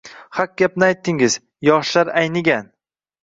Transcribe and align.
Haq 0.37 0.53
gapni 0.61 0.85
aytdingiz, 0.85 1.35
yoshlar 1.69 2.11
aynigan. 2.23 2.65